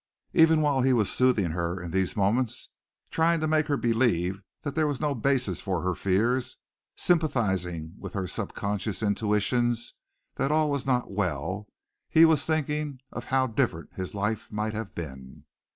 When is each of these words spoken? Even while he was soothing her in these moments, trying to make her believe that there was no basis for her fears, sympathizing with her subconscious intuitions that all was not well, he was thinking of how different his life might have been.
Even 0.33 0.61
while 0.61 0.81
he 0.81 0.93
was 0.93 1.11
soothing 1.11 1.51
her 1.51 1.79
in 1.79 1.91
these 1.91 2.17
moments, 2.17 2.69
trying 3.11 3.39
to 3.39 3.45
make 3.47 3.67
her 3.67 3.77
believe 3.77 4.41
that 4.63 4.73
there 4.73 4.87
was 4.87 4.99
no 4.99 5.13
basis 5.13 5.61
for 5.61 5.83
her 5.83 5.93
fears, 5.93 6.57
sympathizing 6.95 7.93
with 7.99 8.13
her 8.13 8.25
subconscious 8.25 9.03
intuitions 9.03 9.93
that 10.37 10.51
all 10.51 10.71
was 10.71 10.87
not 10.87 11.11
well, 11.11 11.67
he 12.09 12.25
was 12.25 12.43
thinking 12.43 12.99
of 13.11 13.25
how 13.25 13.45
different 13.45 13.93
his 13.93 14.15
life 14.15 14.51
might 14.51 14.73
have 14.73 14.95
been. 14.95 15.45